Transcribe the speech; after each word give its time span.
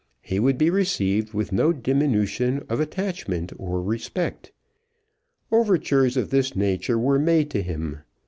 He 0.23 0.39
would 0.39 0.57
be 0.57 0.71
received 0.71 1.35
with 1.35 1.51
no 1.51 1.71
diminution 1.71 2.65
of 2.69 2.79
attachment 2.79 3.53
or 3.59 3.83
respect. 3.83 4.51
Overtures 5.51 6.17
of 6.17 6.31
this 6.31 6.55
nature 6.55 6.97
were 6.97 7.19
made 7.19 7.51
to 7.51 7.61
him. 7.61 7.99